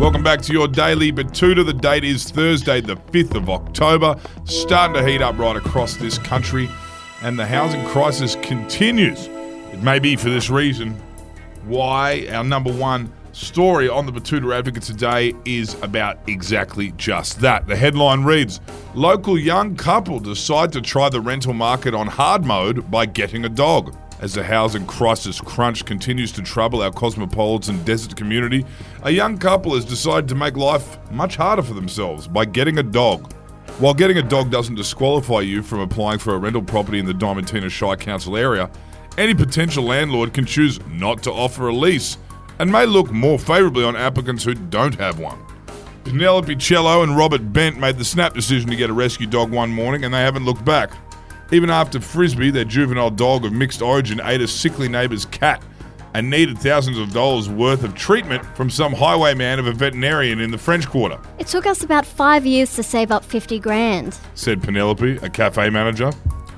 [0.00, 1.66] Welcome back to your daily Betoota.
[1.66, 4.16] The date is Thursday, the 5th of October.
[4.44, 6.70] Starting to heat up right across this country,
[7.20, 9.26] and the housing crisis continues.
[9.26, 10.94] It may be for this reason
[11.64, 17.66] why our number one story on the Betoota Advocate today is about exactly just that.
[17.66, 18.62] The headline reads
[18.94, 23.50] Local young couple decide to try the rental market on hard mode by getting a
[23.50, 23.94] dog.
[24.24, 28.64] As the housing crisis crunch continues to trouble our cosmopolitan desert community,
[29.02, 32.82] a young couple has decided to make life much harder for themselves by getting a
[32.82, 33.34] dog.
[33.80, 37.12] While getting a dog doesn't disqualify you from applying for a rental property in the
[37.12, 38.70] Diamantina Shire Council area,
[39.18, 42.16] any potential landlord can choose not to offer a lease
[42.60, 45.38] and may look more favourably on applicants who don't have one.
[46.04, 49.70] Penelope Cello and Robert Bent made the snap decision to get a rescue dog one
[49.70, 50.92] morning and they haven't looked back.
[51.52, 55.62] Even after Frisbee, their juvenile dog of mixed origin, ate a sickly neighbour's cat
[56.14, 60.50] and needed thousands of dollars worth of treatment from some highwayman of a veterinarian in
[60.50, 64.16] the French Quarter, It took us about five years to save up 50 grand.
[64.34, 66.12] said Penelope, a cafe manager.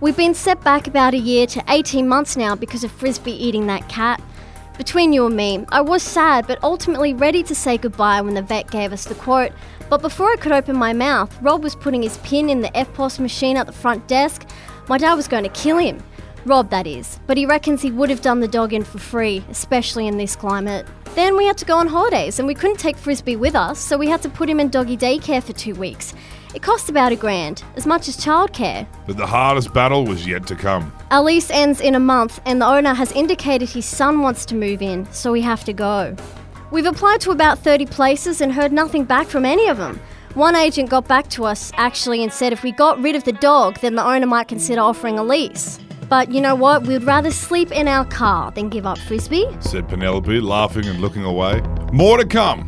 [0.00, 3.66] We've been set back about a year to 18 months now because of Frisbee eating
[3.66, 4.20] that cat.
[4.78, 8.42] Between you and me, I was sad but ultimately ready to say goodbye when the
[8.42, 9.52] vet gave us the quote.
[9.90, 13.20] But before I could open my mouth, Rob was putting his pin in the EFTPOS
[13.20, 14.48] machine at the front desk.
[14.88, 16.02] My dad was going to kill him.
[16.44, 17.20] Rob, that is.
[17.26, 20.34] But he reckons he would have done the dog in for free, especially in this
[20.34, 20.86] climate.
[21.14, 23.96] Then we had to go on holidays and we couldn't take Frisbee with us, so
[23.96, 26.14] we had to put him in doggy daycare for two weeks.
[26.54, 28.86] It cost about a grand, as much as childcare.
[29.06, 30.92] But the hardest battle was yet to come.
[31.10, 34.54] Our lease ends in a month, and the owner has indicated his son wants to
[34.54, 36.16] move in, so we have to go.
[36.70, 40.00] We've applied to about 30 places and heard nothing back from any of them.
[40.34, 43.32] One agent got back to us actually and said if we got rid of the
[43.32, 45.78] dog, then the owner might consider offering a lease.
[46.08, 46.86] But you know what?
[46.86, 49.46] We'd rather sleep in our car than give up Frisbee.
[49.60, 51.60] said Penelope, laughing and looking away.
[51.92, 52.66] More to come.